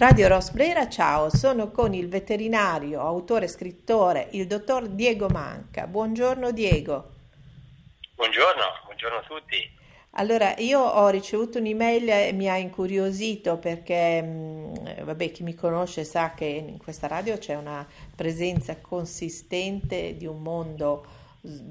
[0.00, 5.86] Radio Rosbrera, ciao, sono con il veterinario, autore e scrittore, il dottor Diego Manca.
[5.86, 7.10] Buongiorno Diego.
[8.14, 9.56] Buongiorno, buongiorno a tutti.
[10.12, 16.04] Allora, io ho ricevuto un'email e mi ha incuriosito perché, mh, vabbè, chi mi conosce
[16.04, 17.86] sa che in questa radio c'è una
[18.16, 21.04] presenza consistente di un mondo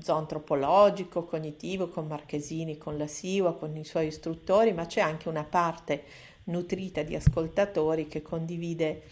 [0.03, 5.43] zoantropologico, cognitivo, con Marchesini, con la SIWA, con i suoi istruttori, ma c'è anche una
[5.43, 9.03] parte nutrita di ascoltatori che condivide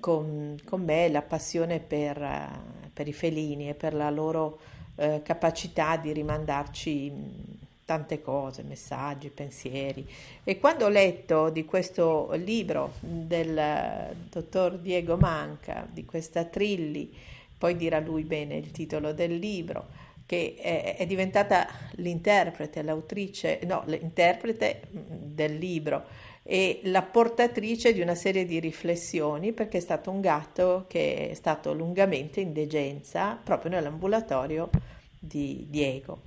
[0.00, 2.50] con, con me la passione per,
[2.92, 4.58] per, i felini e per la loro
[4.96, 10.08] eh, capacità di rimandarci tante cose, messaggi, pensieri.
[10.42, 17.12] E quando ho letto di questo libro del dottor Diego Manca, di questa Trilli,
[17.58, 23.82] poi dirà lui bene il titolo del libro, che è, è diventata l'interprete, l'autrice, no,
[23.84, 30.20] l'interprete del libro e la portatrice di una serie di riflessioni perché è stato un
[30.20, 34.68] gatto che è stato lungamente in degenza proprio nell'ambulatorio
[35.18, 36.22] di Diego.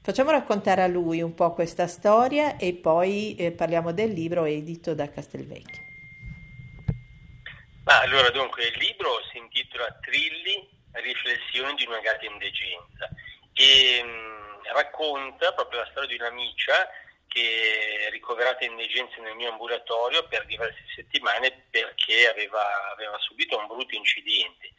[0.00, 4.94] Facciamo raccontare a lui un po' questa storia e poi eh, parliamo del libro edito
[4.94, 5.82] da Castelvecchio.
[7.84, 13.08] Ma allora dunque il libro si intitola Trilli, riflessioni di una gatta in degenza
[13.52, 16.88] e mh, mm, racconta proprio la storia di un'amica
[17.32, 23.56] che è ricoverata in degenza nel mio ambulatorio per diverse settimane perché aveva, aveva subito
[23.56, 24.70] un brutto incidente.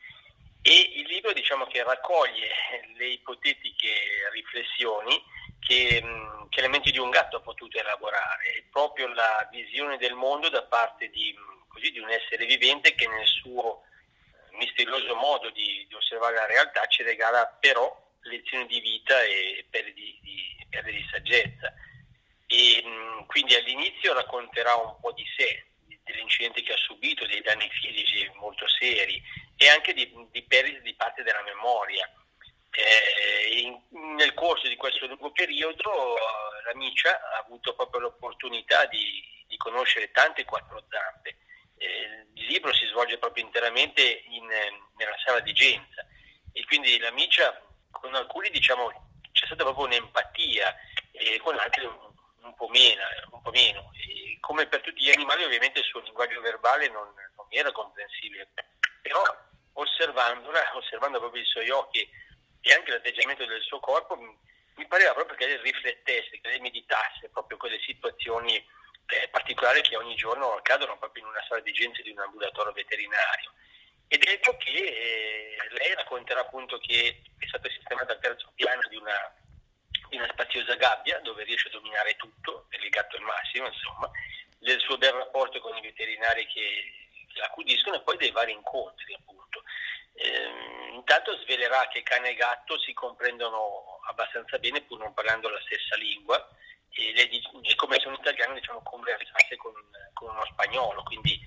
[0.62, 2.48] E il libro diciamo che raccoglie
[2.96, 5.22] le ipotetiche riflessioni
[5.60, 6.04] che,
[6.50, 10.48] che la mente di un gatto ha potuto elaborare, è proprio la visione del mondo
[10.50, 11.36] da parte di,
[11.68, 13.82] così, di un essere vivente che nel suo
[14.52, 19.94] misterioso modo di, di, osservare la realtà ci regala però lezioni di vita e perde
[19.94, 21.74] di, di, perde di saggezza
[22.54, 22.84] e
[23.26, 25.66] quindi all'inizio racconterà un po' di sé,
[26.04, 29.20] dell'incidente che ha subito, dei danni fisici molto seri
[29.58, 32.08] e anche di, di perdite di parte della memoria.
[32.70, 33.80] Eh, in,
[34.16, 36.16] nel corso di questo lungo periodo
[36.66, 41.38] l'amica ha avuto proprio l'opportunità di, di conoscere tante quattro zampe.
[41.78, 46.06] Eh, il libro si svolge proprio interamente in, nella sala di Genza
[46.52, 47.60] e quindi l'amica
[47.90, 48.92] con alcuni diciamo
[49.32, 50.76] c'è stata proprio un'empatia
[51.12, 52.13] e con altri un
[52.44, 53.02] un po' meno.
[53.32, 53.92] Un po meno.
[54.40, 58.50] come per tutti gli animali ovviamente il suo linguaggio verbale non, non era comprensibile,
[59.02, 59.22] però
[59.74, 62.08] osservandola, osservando proprio i suoi occhi
[62.62, 67.30] e anche l'atteggiamento del suo corpo, mi pareva proprio che lei riflettesse, che lei meditasse
[67.30, 72.02] proprio quelle situazioni eh, particolari che ogni giorno accadono proprio in una sala di gente
[72.02, 73.52] di un ambulatorio veterinario.
[74.08, 78.98] Ed ecco che eh, lei racconterà appunto che è stata sistemata al terzo piano di
[78.98, 79.36] una
[80.18, 84.10] una spaziosa gabbia dove riesce a dominare tutto, è legato al massimo, insomma,
[84.60, 86.92] del suo bel rapporto con i veterinari che,
[87.32, 89.64] che l'accudiscono e poi dei vari incontri, appunto.
[90.16, 95.60] Eh, intanto svelerà che cane e gatto si comprendono abbastanza bene pur non parlando la
[95.62, 96.38] stessa lingua
[96.92, 99.74] e, lei, e come sono italiano diciamo conversarsi con,
[100.14, 101.40] con, uno spagnolo, quindi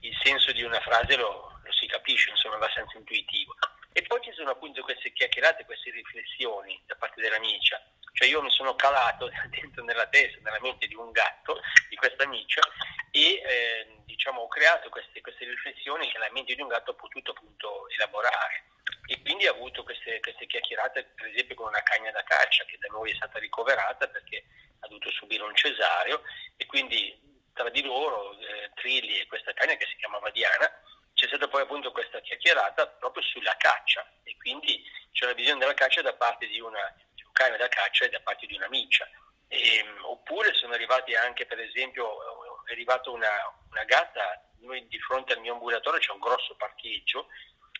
[0.00, 3.54] il senso di una frase lo, lo si capisce, insomma, abbastanza intuitivo.
[3.92, 7.80] E poi ci sono appunto queste chiacchierate, queste riflessioni da parte dell'amica
[8.14, 12.22] cioè io mi sono calato dentro nella testa, nella mente di un gatto, di questa
[12.22, 12.62] amica,
[13.10, 16.94] e eh, diciamo, ho creato queste, queste, riflessioni che la mente di un gatto ha
[16.94, 18.70] potuto appunto elaborare.
[19.06, 22.78] E quindi ho avuto queste, queste chiacchierate, per esempio con una cagna da caccia che
[22.78, 24.44] da noi è stata ricoverata perché
[24.80, 26.22] ha dovuto subire un cesareo
[26.56, 27.20] e quindi
[27.52, 30.70] tra di loro, eh, Trilli e questa cagna che si chiamava Diana,
[31.14, 34.82] c'è stata poi appunto questa chiacchierata proprio sulla caccia e quindi
[35.12, 36.92] c'è una visione della caccia da parte di una
[37.34, 39.06] cane da caccia da parte di una miccia.
[39.48, 43.30] E, ehm, oppure sono arrivati anche, per esempio, è arrivata una,
[43.70, 47.28] una gatta, noi di fronte al mio ambulatorio c'è un grosso parcheggio,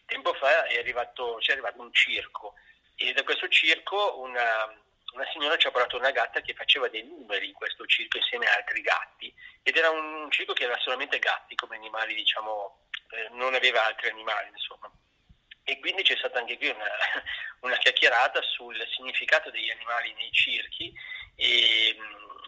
[0.07, 2.55] tempo fa è arrivato, c'è arrivato un circo
[2.97, 4.67] e da questo circo una,
[5.15, 8.47] una signora ci ha portato una gatta che faceva dei numeri in questo circo insieme
[8.47, 13.29] a altri gatti ed era un circo che aveva solamente gatti come animali, diciamo, eh,
[13.31, 14.91] non aveva altri animali, insomma.
[15.65, 16.85] E quindi c'è stata anche qui una,
[17.61, 20.93] una chiacchierata sul significato degli animali nei circhi
[21.37, 21.97] e,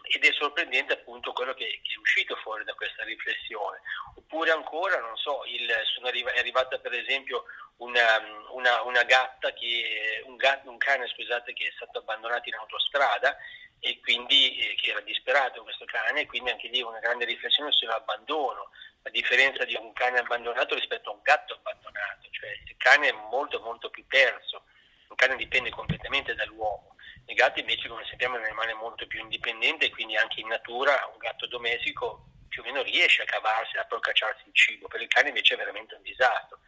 [0.09, 3.81] ed è sorprendente appunto quello che, che, è uscito fuori da questa riflessione.
[4.15, 5.69] Oppure ancora, non so, il,
[6.03, 7.45] arriva, è arrivata per esempio
[7.77, 8.21] una,
[8.51, 13.37] una, una gatta, che, un, gatto, un cane scusate, che è stato abbandonato in autostrada
[13.79, 17.71] e quindi eh, che era disperato questo cane e quindi anche lì una grande riflessione
[17.71, 18.71] sull'abbandono,
[19.07, 23.13] a differenza di un cane abbandonato rispetto a un gatto abbandonato, cioè il cane è
[23.31, 24.65] molto molto più terzo,
[25.07, 26.95] un cane dipende completamente dall'uomo,
[27.25, 31.09] i gatti invece come sappiamo è un animale molto più indipendente quindi anche in natura
[31.11, 35.07] un gatto domestico più o meno riesce a cavarsi, a procacciarsi il cibo, per il
[35.07, 36.59] cane invece è veramente un disastro.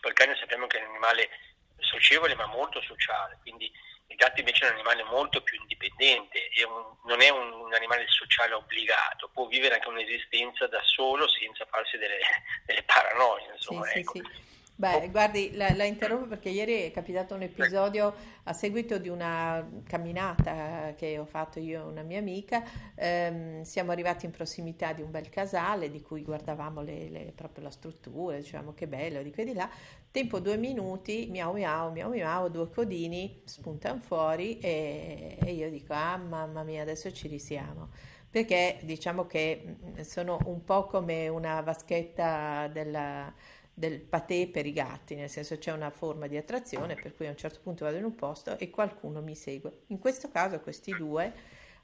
[0.00, 1.28] Poi il cane sappiamo che è un animale
[1.78, 3.70] socievole ma molto sociale, quindi
[4.16, 7.74] il gatto invece è un animale molto più indipendente, è un, non è un, un,
[7.74, 12.18] animale sociale obbligato, può vivere anche un'esistenza da solo senza farsi delle,
[12.64, 13.52] delle paranoie.
[13.52, 14.12] Insomma, sì, ecco.
[14.14, 14.55] sì, sì.
[14.78, 15.10] Beh, oh.
[15.10, 20.92] guardi, la, la, interrompo perché ieri è capitato un episodio a seguito di una camminata
[20.94, 22.62] che ho fatto io e una mia amica.
[22.94, 27.64] Ehm, siamo arrivati in prossimità di un bel casale di cui guardavamo le, le, proprio
[27.64, 29.66] la struttura, dicevamo che bello, di qui e di là.
[30.10, 35.94] Tempo due minuti, miau miau, miau miau, due codini spuntano fuori e, e io dico,
[35.94, 37.88] ah mamma mia, adesso ci risiamo
[38.28, 43.32] perché diciamo che sono un po' come una vaschetta della
[43.78, 47.30] del patè per i gatti, nel senso c'è una forma di attrazione per cui a
[47.30, 49.80] un certo punto vado in un posto e qualcuno mi segue.
[49.88, 51.30] In questo caso questi due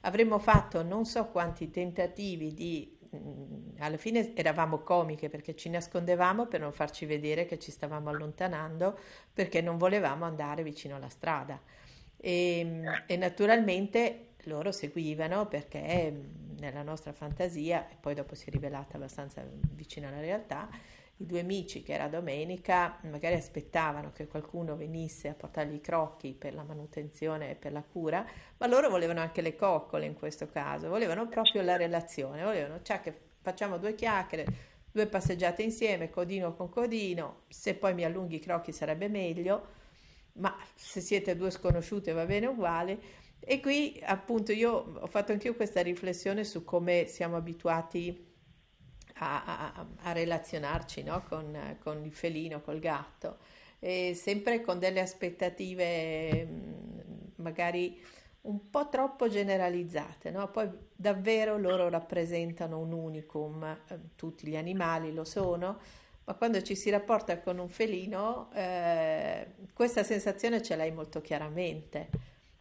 [0.01, 6.47] avremmo fatto non so quanti tentativi di mm, alla fine eravamo comiche perché ci nascondevamo
[6.47, 8.97] per non farci vedere che ci stavamo allontanando
[9.31, 11.61] perché non volevamo andare vicino alla strada
[12.17, 18.51] e, e naturalmente loro seguivano perché mm, nella nostra fantasia e poi dopo si è
[18.51, 19.45] rivelata abbastanza
[19.75, 20.67] vicino alla realtà
[21.17, 26.33] i due amici, che era domenica, magari aspettavano che qualcuno venisse a portargli i crocchi
[26.33, 28.25] per la manutenzione e per la cura,
[28.57, 32.99] ma loro volevano anche le coccole in questo caso, volevano proprio la relazione, volevano, cioè
[33.01, 34.45] che facciamo due chiacchiere,
[34.91, 39.81] due passeggiate insieme, codino con codino, se poi mi allunghi i crocchi sarebbe meglio,
[40.33, 43.21] ma se siete due sconosciute va bene uguale.
[43.39, 48.31] E qui appunto io ho fatto anch'io questa riflessione su come siamo abituati
[49.15, 51.23] a, a, a relazionarci no?
[51.27, 53.37] con, con, il felino, col gatto,
[53.79, 56.47] e sempre con delle aspettative
[57.35, 58.01] magari
[58.41, 60.49] un po' troppo generalizzate, no?
[60.49, 65.79] poi davvero loro rappresentano un unicum, eh, tutti gli animali lo sono,
[66.25, 72.09] ma quando ci si rapporta con un felino eh, questa sensazione ce l'hai molto chiaramente,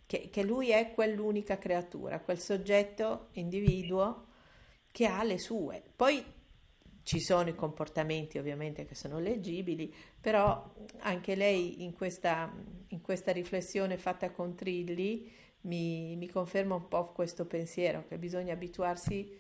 [0.07, 4.27] che, che lui è quell'unica creatura, quel soggetto, individuo
[4.93, 5.83] che ha le sue.
[5.95, 6.25] Poi
[7.03, 12.53] ci sono i comportamenti ovviamente che sono leggibili, però anche lei in questa,
[12.89, 15.31] in questa riflessione fatta con Trilli
[15.63, 19.39] mi, mi, conferma un po' questo pensiero che bisogna abituarsi,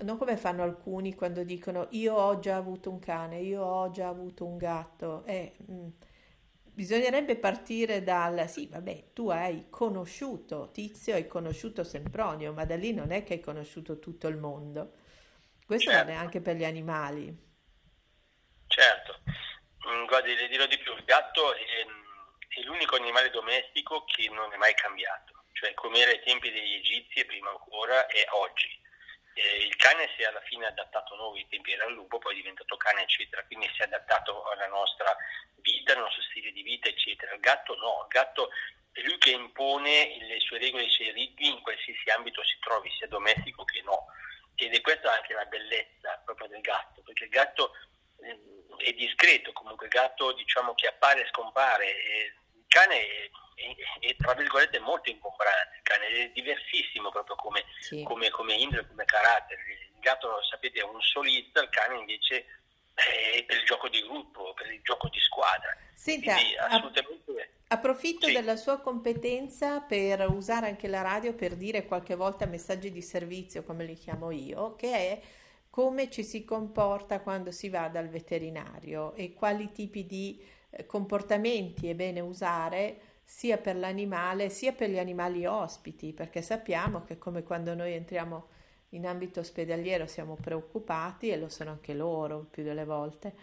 [0.00, 4.08] non come fanno alcuni quando dicono io ho già avuto un cane, io ho già
[4.08, 5.24] avuto un gatto.
[5.24, 5.88] Eh, mh, mm,
[6.74, 12.92] bisognerebbe partire dal sì, vabbè, tu hai conosciuto Tizio, hai conosciuto Sempronio, ma da lì
[12.92, 14.92] non è che hai conosciuto tutto il mondo.
[15.68, 16.06] Questo certo.
[16.06, 17.28] vale anche per gli animali.
[18.68, 19.20] Certo,
[19.86, 24.50] mm, guardi, le dirò di più, il gatto è, è l'unico animale domestico che non
[24.50, 28.80] è mai cambiato, cioè come era ai tempi degli egizi e prima ancora è oggi.
[29.34, 32.16] Eh, il cane si è alla fine adattato a noi, ai tempi era il lupo,
[32.16, 35.14] poi è diventato cane, eccetera, quindi si è adattato alla nostra
[35.56, 37.34] vita, al nostro stile di vita, eccetera.
[37.34, 38.48] Il gatto no, il gatto
[38.92, 42.90] è lui che impone le sue regole, i suoi ritmi in qualsiasi ambito si trovi,
[42.96, 44.06] sia domestico che no
[44.58, 47.72] ed è questa anche la bellezza proprio del gatto, perché il gatto
[48.20, 48.38] eh,
[48.84, 54.16] è discreto, comunque il gatto diciamo che appare e scompare, il cane è, è, è,
[54.16, 58.02] tra virgolette molto ingombrante, il cane è diversissimo proprio come, sì.
[58.02, 59.62] come, come indole, come carattere,
[59.94, 62.46] il gatto sapete è un solista, il cane invece
[62.94, 65.76] è per il gioco di gruppo, per il gioco di squadra.
[65.94, 67.57] Senta, Quindi, assolutamente...
[67.70, 68.32] Approfitto sì.
[68.32, 73.62] della sua competenza per usare anche la radio per dire qualche volta messaggi di servizio,
[73.62, 75.20] come li chiamo io, che è
[75.68, 81.88] come ci si comporta quando si va dal veterinario e quali tipi di eh, comportamenti
[81.88, 87.42] è bene usare sia per l'animale sia per gli animali ospiti, perché sappiamo che come
[87.42, 88.46] quando noi entriamo
[88.90, 93.34] in ambito ospedaliero siamo preoccupati e lo sono anche loro più delle volte.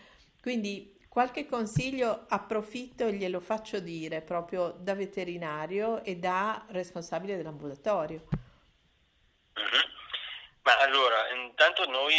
[0.42, 8.28] Quindi Qualche consiglio approfitto e glielo faccio dire proprio da veterinario e da responsabile dell'ambulatorio.
[9.58, 9.88] Mm-hmm.
[10.64, 12.14] Ma allora, intanto noi,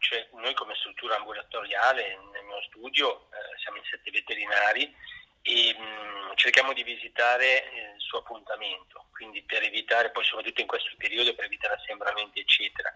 [0.00, 4.94] cioè, noi, come struttura ambulatoriale nel mio studio eh, siamo in sette veterinari
[5.40, 10.90] e mh, cerchiamo di visitare il suo appuntamento, quindi per evitare, poi soprattutto in questo
[10.98, 12.94] periodo, per evitare assembramenti eccetera.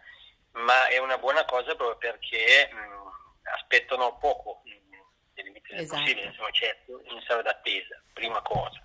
[0.50, 4.60] Ma è una buona cosa proprio perché mh, aspettano poco
[5.68, 6.00] esatto.
[6.00, 8.80] possibile, insomma, certo, in sala d'attesa, prima cosa.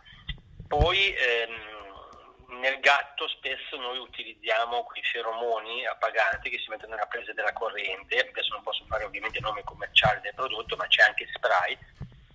[0.67, 7.33] Poi ehm, nel gatto spesso noi utilizziamo quei feromoni appaganti che si mettono nella presa
[7.33, 11.29] della corrente, adesso non posso fare ovviamente il nome commerciale del prodotto, ma c'è anche
[11.33, 11.77] spray,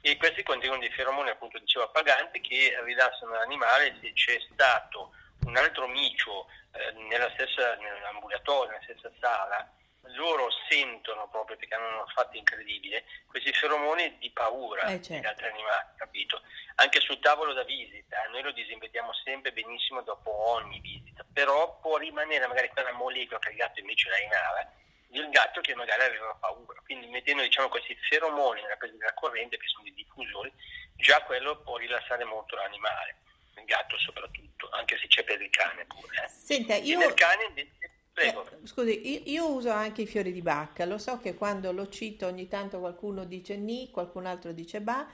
[0.00, 5.12] e questi contengono dei feromoni, appunto dicevo, appaganti che rilassano l'animale se c'è stato
[5.46, 9.68] un altro micio eh, nella stessa, nell'ambulatorio, nella stessa sala,
[10.14, 15.12] loro sentono proprio perché hanno un fatto incredibile, questi feromoni di paura eh, certo.
[15.14, 16.42] degli altri animali, capito?
[16.76, 21.96] Anche sul tavolo da visita, noi lo disinvediamo sempre benissimo dopo ogni visita, però può
[21.96, 24.72] rimanere magari quella molecola che il gatto invece la inala,
[25.08, 26.80] del gatto che magari aveva paura.
[26.84, 30.52] Quindi mettendo diciamo, questi feromoni nella presa della corrente, che sono dei diffusori,
[30.96, 33.16] già quello può rilassare molto l'animale,
[33.56, 36.24] il gatto soprattutto, anche se c'è per il cane pure.
[36.24, 36.28] Eh.
[36.28, 36.98] Senta, io...
[36.98, 38.46] nel cane invece Prego.
[38.48, 42.26] Eh, scusi, io, uso anche i fiori di bacca, lo so che quando lo cito
[42.26, 45.06] ogni tanto qualcuno dice ni, qualcun altro dice ba,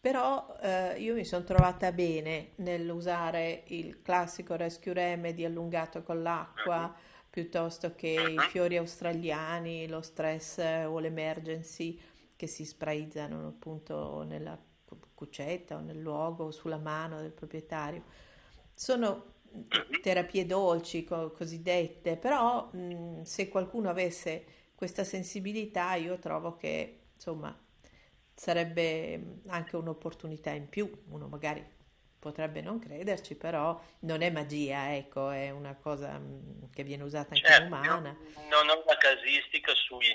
[0.00, 6.86] però eh, io mi sono trovata bene nell'usare il classico Rescue Remedy allungato con l'acqua
[6.86, 7.00] uh-huh.
[7.30, 8.48] piuttosto che i mhm.
[8.48, 11.96] fiori australiani, lo stress o l'emergency
[12.34, 14.58] che si spraizzano appunto nella
[15.14, 18.02] cuccetta o nel luogo o sulla mano del proprietario.
[18.74, 19.34] Sono
[20.02, 27.56] terapie dolci co- cosiddette, però mh, se qualcuno avesse questa sensibilità io trovo che insomma
[28.34, 31.76] sarebbe anche un'opportunità in più, uno magari
[32.18, 36.20] potrebbe non crederci, però non è magia, ecco, è una cosa
[36.72, 38.16] che viene usata anche certo, in umana.
[38.50, 40.14] Non ho una casistica sui,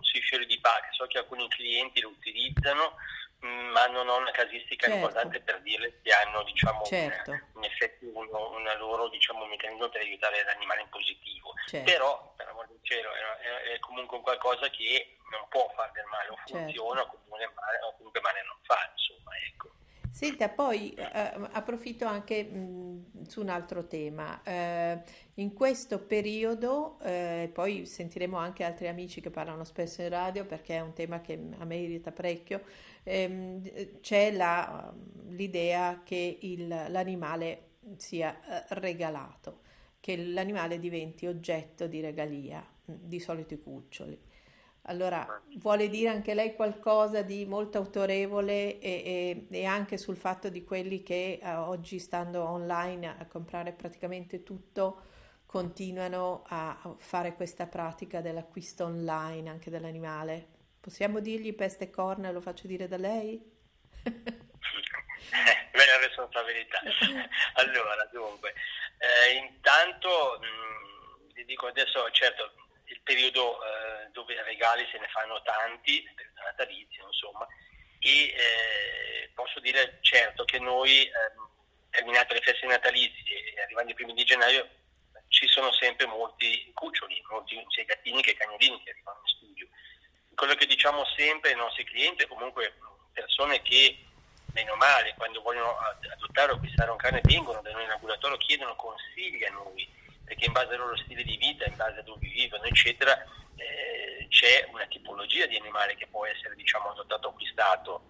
[0.00, 2.94] sui fiori di Bach, so che alcuni clienti lo utilizzano,
[3.44, 4.94] ma non ho una casistica certo.
[4.94, 7.30] importante per dirle che hanno diciamo, certo.
[7.30, 11.52] un, in effetti uno, una loro diciamo, meccanismo per aiutare l'animale in positivo.
[11.66, 11.90] Certo.
[11.90, 16.28] Però, per amor del cielo, è, è, comunque qualcosa che non può fare del male,
[16.30, 16.56] o certo.
[16.56, 19.73] funziona o comunque male, o comunque male non fa, insomma, ecco.
[20.14, 21.02] Senta, poi eh,
[21.50, 24.40] approfitto anche mh, su un altro tema.
[24.44, 25.02] Eh,
[25.34, 30.76] in questo periodo, eh, poi sentiremo anche altri amici che parlano spesso in radio perché
[30.76, 32.62] è un tema che a me irrita parecchio,
[33.02, 34.94] ehm, c'è la,
[35.30, 39.62] l'idea che il, l'animale sia eh, regalato,
[39.98, 44.20] che l'animale diventi oggetto di regalia, di solito i cuccioli.
[44.86, 50.50] Allora, vuole dire anche lei qualcosa di molto autorevole e, e, e anche sul fatto
[50.50, 55.12] di quelli che eh, oggi stando online a comprare praticamente tutto
[55.46, 60.48] continuano a fare questa pratica dell'acquisto online anche dell'animale?
[60.80, 63.40] Possiamo dirgli peste e corna, lo faccio dire da lei?
[65.72, 66.80] Bella responsabilità.
[67.54, 68.52] allora, dunque,
[68.98, 72.52] eh, intanto mh, vi dico adesso, certo,
[72.86, 77.46] il periodo eh, dove regali se ne fanno tanti, il periodo natalizio, insomma,
[77.98, 81.48] e eh, posso dire certo che noi, ehm,
[81.90, 84.68] terminate le feste natalizie e arrivando i primi di gennaio,
[85.28, 89.68] ci sono sempre molti cuccioli, molti sia gattini che cagnolini che arrivano in studio.
[90.34, 92.74] Quello che diciamo sempre ai nostri clienti, comunque
[93.12, 93.98] persone che
[94.52, 95.76] meno male quando vogliono
[96.12, 99.88] adottare o acquistare un cane vengono da noi in laboratorio, chiedono consigli a noi,
[100.24, 103.22] perché in base al loro stile di vita, in base a dove vivono, eccetera,
[103.56, 108.08] eh, c'è una tipologia di animale che può essere diciamo, adottato o acquistato.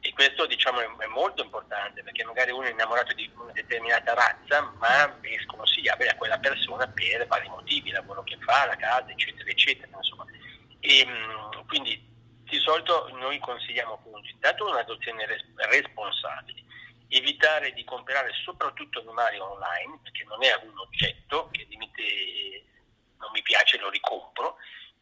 [0.00, 4.60] E questo diciamo, è, molto importante perché magari uno è innamorato di una determinata razza,
[4.78, 9.48] ma è sconsigliabile a quella persona per vari motivi, lavoro che fa, la casa, eccetera,
[9.48, 9.96] eccetera.
[9.96, 10.26] Insomma
[10.84, 12.12] e, ehm, quindi
[12.44, 16.62] di solito noi consigliamo appunto intanto un'adozione res- responsabile,
[17.16, 22.64] evitare di comprare soprattutto animali online perché non è un oggetto che dimette
[23.18, 24.56] non mi piace lo ricompro.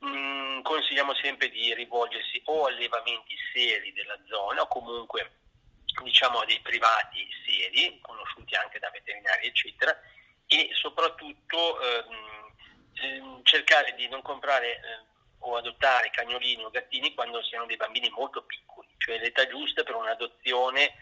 [0.04, 5.38] Mm, consigliamo sempre di rivolgersi o a allevamenti seri della zona o comunque
[6.02, 9.96] diciamo a dei privati seri, conosciuti anche da veterinari eccetera,
[10.46, 14.80] e soprattutto ehm, cercare di non comprare eh,
[15.40, 19.94] o adottare cagnolini o gattini quando siano dei bambini molto piccoli, cioè l'età giusta per
[19.94, 20.94] un'adozione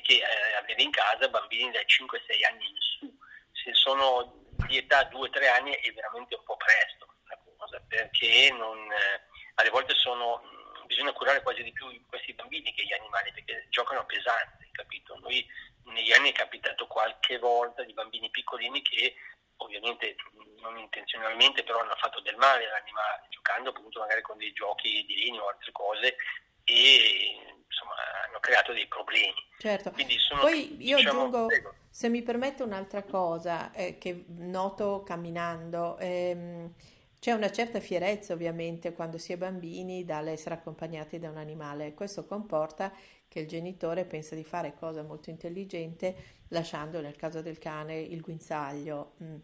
[0.00, 3.18] che eh, avere in casa bambini dai 5-6 anni in su.
[3.52, 8.78] Se sono di età 2-3 anni è veramente un po' presto la cosa, perché non,
[8.92, 9.22] eh,
[9.54, 10.42] alle volte sono,
[10.86, 15.18] bisogna curare quasi di più questi bambini che gli animali, perché giocano pesante, capito?
[15.20, 15.46] Noi
[15.84, 19.14] negli anni è capitato qualche volta di bambini piccolini che
[19.56, 20.16] ovviamente
[20.60, 25.24] non intenzionalmente, però hanno fatto del male all'animale, giocando appunto magari con dei giochi di
[25.24, 26.16] legno o altre cose
[26.64, 27.94] e insomma
[28.26, 29.34] hanno creato dei problemi.
[29.58, 31.74] Certo, sono, poi io diciamo, aggiungo, prego.
[31.90, 36.72] se mi permette un'altra cosa eh, che noto camminando, ehm,
[37.18, 42.24] c'è una certa fierezza ovviamente quando si è bambini dall'essere accompagnati da un animale, questo
[42.24, 42.92] comporta
[43.26, 48.20] che il genitore pensa di fare cosa molto intelligente lasciando nel caso del cane il
[48.20, 49.14] guinzaglio.
[49.22, 49.36] Mm.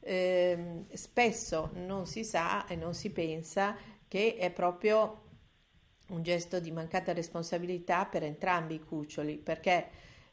[0.00, 3.76] Eh, spesso non si sa e non si pensa
[4.06, 5.27] che è proprio
[6.08, 9.88] un gesto di mancata responsabilità per entrambi i cuccioli perché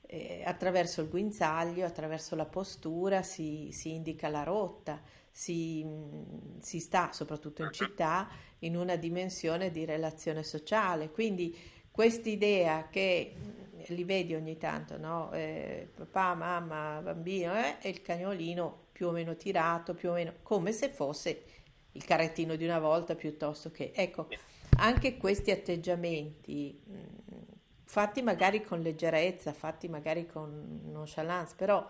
[0.07, 5.01] eh, attraverso il guinzaglio, attraverso la postura si, si indica la rotta
[5.35, 5.85] si,
[6.61, 8.29] si sta, soprattutto in città,
[8.59, 11.11] in una dimensione di relazione sociale.
[11.11, 11.53] Quindi
[11.91, 13.35] quest'idea che
[13.87, 15.33] li vedi ogni tanto, no?
[15.33, 20.35] Eh, papà, mamma, bambino eh, e il cagnolino più o meno tirato, più o meno
[20.41, 21.43] come se fosse
[21.91, 23.91] il carrettino di una volta piuttosto che...
[23.93, 24.29] Ecco,
[24.77, 26.95] anche questi atteggiamenti, mh,
[27.83, 31.87] fatti magari con leggerezza, fatti magari con nonchalance, però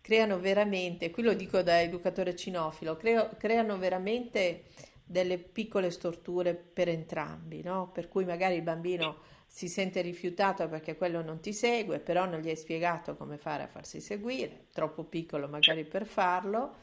[0.00, 4.64] creano veramente, qui lo dico da educatore cinofilo, creo, creano veramente
[5.04, 7.90] delle piccole storture per entrambi, no?
[7.92, 12.40] Per cui magari il bambino si sente rifiutato perché quello non ti segue, però non
[12.40, 16.76] gli hai spiegato come fare a farsi seguire, troppo piccolo magari per farlo,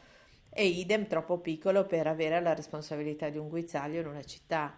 [0.50, 4.74] e idem troppo piccolo per avere la responsabilità di un guizzaglio in una città.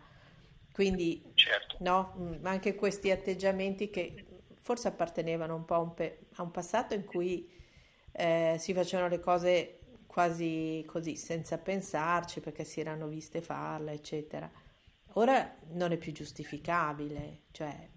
[0.74, 1.76] Quindi, certo.
[1.80, 6.50] no, mm, anche questi atteggiamenti che forse appartenevano un po' a un, pe- a un
[6.50, 7.48] passato in cui
[8.12, 14.50] eh, si facevano le cose quasi così, senza pensarci, perché si erano viste farle, eccetera
[15.14, 17.88] Ora non è più giustificabile, cioè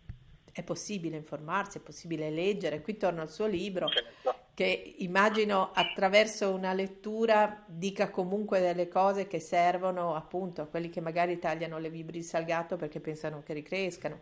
[0.51, 2.81] è possibile informarsi, è possibile leggere.
[2.81, 4.36] Qui torno al suo libro certo.
[4.57, 10.99] Che immagino attraverso una lettura dica comunque delle cose che servono appunto a quelli che
[10.99, 14.19] magari tagliano le vibri di salgato perché pensano che ricrescano.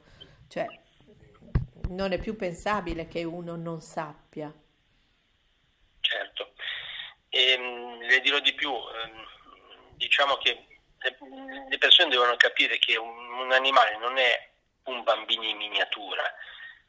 [0.50, 0.68] Cioè
[1.88, 4.54] non è più pensabile che uno non sappia.
[6.01, 6.51] Certo,
[7.30, 10.65] e, ehm, le dirò di più, ehm, diciamo che
[11.70, 14.50] le persone devono capire che un, un animale non è
[14.88, 16.24] un bambino in miniatura,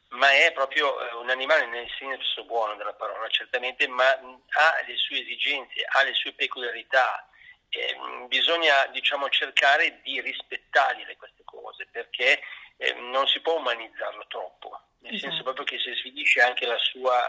[0.09, 4.95] ma è proprio eh, un animale nel senso buono della parola, certamente, ma ha le
[4.95, 7.27] sue esigenze, ha le sue peculiarità.
[7.69, 7.97] Eh,
[8.27, 12.41] bisogna diciamo, cercare di rispettarle queste cose perché
[12.77, 15.31] eh, non si può umanizzarlo troppo, nel esatto.
[15.31, 17.27] senso proprio che si sfinisce anche la sua,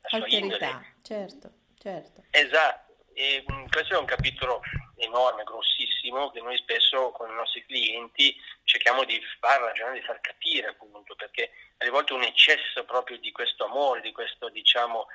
[0.00, 0.96] la sua indole.
[1.02, 2.24] Certo, certo.
[2.30, 2.83] Esatto,
[3.14, 4.62] e, mh, questo è un capitolo
[4.96, 10.20] enorme, grossissimo, che noi spesso con i nostri clienti cerchiamo di far ragionare, di far
[10.20, 15.06] capire appunto, perché alle volte un eccesso proprio di questo amore, di questo diciamo,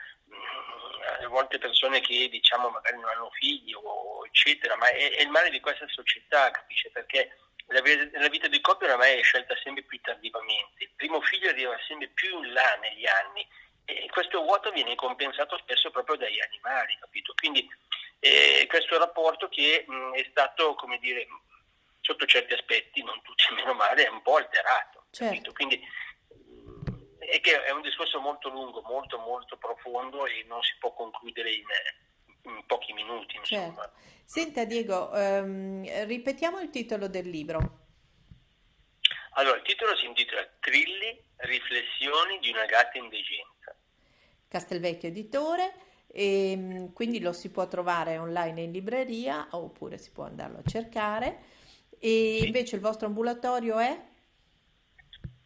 [1.17, 5.29] alle volte persone che diciamo magari non hanno figli o eccetera, ma è, è il
[5.29, 6.89] male di questa società, capisce?
[6.91, 7.81] Perché la,
[8.19, 12.07] la vita di coppia ormai è scelta sempre più tardivamente, il primo figlio arriva sempre
[12.09, 13.47] più in là negli anni
[13.85, 17.33] e questo vuoto viene compensato spesso proprio dagli animali, capito?
[17.35, 17.67] Quindi
[18.19, 21.27] eh, questo rapporto che mh, è stato, come dire,
[22.01, 25.05] sotto certi aspetti, non tutti meno male, è un po' alterato.
[25.11, 25.53] Certo.
[25.53, 25.81] Quindi
[27.17, 31.51] è che è un discorso molto lungo, molto molto profondo e non si può concludere
[31.51, 31.65] in,
[32.43, 33.37] in pochi minuti.
[33.37, 33.73] Insomma.
[33.73, 33.91] Certo.
[34.25, 37.87] Senta Diego, ehm, ripetiamo il titolo del libro.
[39.33, 43.75] Allora, il titolo si intitola Trilli, riflessioni di una gatta indegenza.
[44.47, 45.73] Castelvecchio Editore
[46.11, 50.69] e ehm, quindi lo si può trovare online in libreria oppure si può andarlo a
[50.69, 51.57] cercare.
[51.99, 54.07] E invece il vostro ambulatorio è?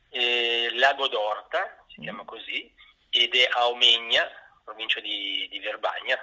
[0.10, 2.04] Eh, Lago d'Orta, si mm.
[2.04, 2.71] chiama così,
[3.10, 4.23] ed è a Omegna,
[4.63, 6.17] provincia di, di Verbagna,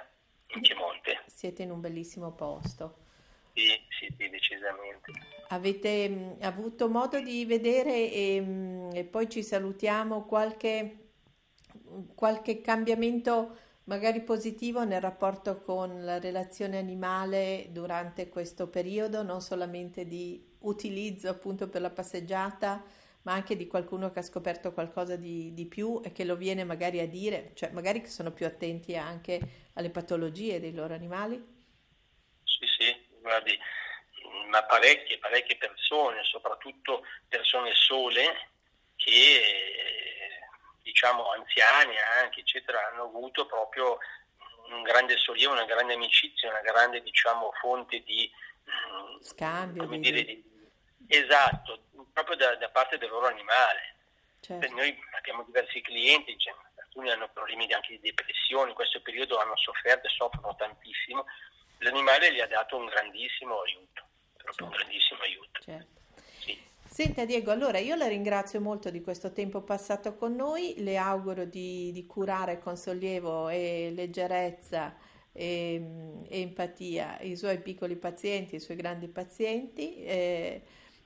[0.47, 1.23] in Piemonte.
[1.27, 2.99] Siete in un bellissimo posto.
[3.53, 5.11] Sì, sì, sì decisamente.
[5.49, 11.09] Avete mh, mm, avuto modo di vedere e, mh, mm, e poi ci salutiamo qualche,
[12.15, 13.57] qualche cambiamento
[13.91, 21.27] magari positivo nel rapporto con la relazione animale durante questo periodo, non solamente di utilizzo
[21.27, 22.81] appunto per la passeggiata,
[23.23, 26.63] ma anche di qualcuno che ha scoperto qualcosa di, di più e che lo viene
[26.63, 31.35] magari a dire, cioè magari che sono più attenti anche alle patologie dei loro animali?
[32.45, 33.59] Sì, sì, guardi,
[34.49, 38.51] ma parecchie, parecchie persone, soprattutto persone sole,
[38.95, 40.20] che
[40.81, 43.97] diciamo anziani anche, eccetera, hanno avuto proprio
[44.69, 48.31] un grande sollievo, una grande amicizia, una grande diciamo, fonte di
[48.69, 49.83] mm, scambio.
[49.83, 50.43] Come dire, di,
[51.07, 53.95] esatto, proprio da, da, parte del loro animale.
[54.39, 54.73] Certo.
[54.73, 59.55] Noi abbiamo diversi clienti, cioè, alcuni hanno problemi anche di depressione, in questo periodo hanno
[59.57, 61.25] sofferto e soffrono tantissimo.
[61.79, 64.03] L'animale gli ha dato un grandissimo aiuto,
[64.37, 64.63] proprio certo.
[64.63, 65.61] un grandissimo aiuto.
[65.61, 66.00] Certo.
[66.93, 71.45] Senta Diego, allora io la ringrazio molto di questo tempo passato con noi, le auguro
[71.45, 74.93] di, di curare con sollievo e leggerezza
[75.31, 75.81] e,
[76.27, 80.03] e, empatia i suoi piccoli pazienti, i suoi grandi pazienti.
[80.03, 80.61] Eh,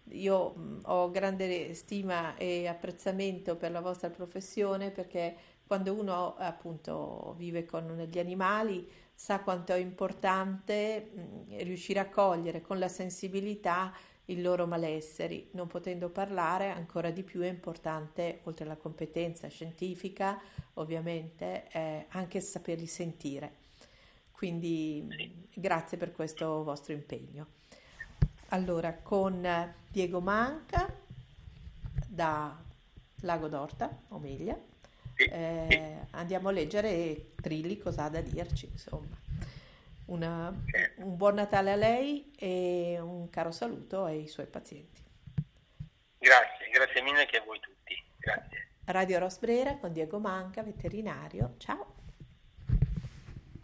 [0.10, 5.36] io ho grande stima e apprezzamento per la vostra professione perché
[5.68, 12.62] quando uno appunto vive con gli animali sa quanto è importante mh, riuscire a cogliere
[12.62, 13.94] con la sensibilità
[14.26, 20.40] il loro malessere, non potendo parlare ancora di più è importante, oltre alla competenza scientifica,
[20.76, 23.64] ovviamente, eh, anche saperli sentire.
[24.36, 27.48] quindi grazie per questo vostro impegno.
[28.50, 30.94] Allora, con Diego Manca
[32.08, 32.56] da
[33.22, 34.60] Lago d'Orta, Omelia,
[35.16, 39.18] eh, andiamo a leggere Trilli cosa ha da dirci, insomma.
[40.06, 40.54] Una,
[40.98, 45.04] un buon Natale a lei e un caro saluto ai suoi pazienti.
[46.18, 47.96] Grazie, grazie mille anche a voi tutti.
[48.18, 48.68] Grazie.
[48.86, 51.56] Radio Rosbrera con Diego Manca, veterinario.
[51.58, 51.95] Ciao.